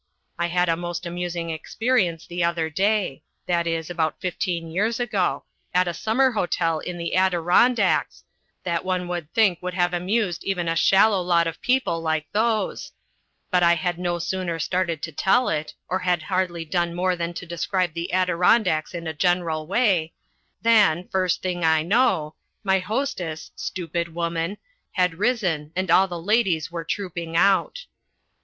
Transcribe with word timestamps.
I 0.39 0.47
had 0.47 0.67
a 0.67 0.75
most 0.75 1.05
amusing 1.05 1.51
experience 1.51 2.25
the 2.25 2.43
other 2.43 2.71
day 2.71 3.21
that 3.45 3.67
is, 3.67 3.87
about 3.91 4.19
fifteen 4.19 4.67
years 4.67 4.99
ago 4.99 5.43
at 5.75 5.87
a 5.87 5.93
summer 5.93 6.31
hotel 6.31 6.79
in 6.79 6.97
the 6.97 7.15
Adirondacks, 7.15 8.23
that 8.63 8.83
one 8.83 9.07
would 9.09 9.31
think 9.35 9.59
would 9.61 9.75
have 9.75 9.93
amused 9.93 10.43
even 10.43 10.67
a 10.67 10.75
shallow 10.75 11.21
lot 11.21 11.45
of 11.45 11.61
people 11.61 12.01
like 12.01 12.25
those, 12.31 12.93
but 13.51 13.61
I 13.61 13.75
had 13.75 13.99
no 13.99 14.17
sooner 14.17 14.57
started 14.57 15.03
to 15.03 15.11
tell 15.11 15.49
it 15.49 15.75
or 15.87 15.99
had 15.99 16.23
hardly 16.23 16.65
done 16.65 16.95
more 16.95 17.15
than 17.15 17.31
to 17.35 17.45
describe 17.45 17.93
the 17.93 18.11
Adirondacks 18.11 18.95
in 18.95 19.05
a 19.05 19.13
general 19.13 19.67
way 19.67 20.13
than, 20.63 21.09
first 21.09 21.43
thing 21.43 21.63
I 21.63 21.83
know, 21.83 22.33
my 22.63 22.79
hostess, 22.79 23.51
stupid 23.55 24.15
woman, 24.15 24.57
had 24.93 25.19
risen 25.19 25.71
and 25.75 25.91
all 25.91 26.07
the 26.07 26.19
ladies 26.19 26.71
were 26.71 26.83
trooping 26.83 27.37
out. 27.37 27.85